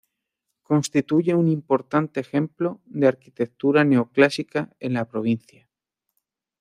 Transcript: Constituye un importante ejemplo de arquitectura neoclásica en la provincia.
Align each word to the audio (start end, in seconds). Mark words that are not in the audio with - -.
Constituye 0.63 1.35
un 1.35 1.47
importante 1.47 2.19
ejemplo 2.19 2.81
de 2.85 3.05
arquitectura 3.07 3.83
neoclásica 3.83 4.71
en 4.79 4.93
la 4.93 5.07
provincia. 5.07 5.69